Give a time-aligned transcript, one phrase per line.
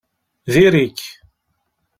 [0.51, 0.99] Diri-k!